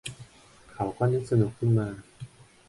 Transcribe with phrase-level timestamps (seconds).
[0.71, 1.87] เขานึกสนุกขึ้นมา